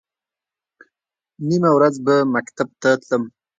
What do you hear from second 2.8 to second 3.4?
ته تلم.